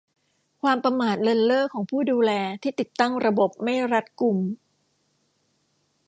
[0.61, 4.37] ความประมาทเลินเล่อของผู้ดูแลที่ติดตั้งระบบไม่รัดกุม